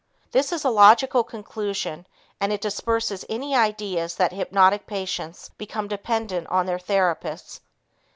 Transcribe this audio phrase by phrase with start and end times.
[0.31, 2.07] This is a logical conclusion
[2.39, 7.59] and it disperses any ideas that hypnotic patients become dependent on their therapists.